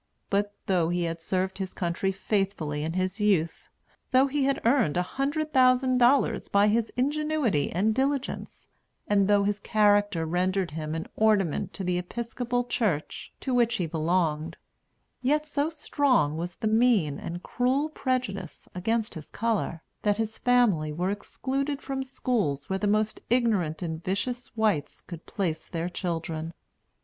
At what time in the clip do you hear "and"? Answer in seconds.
7.71-7.93, 9.07-9.27, 17.19-17.43, 23.83-24.03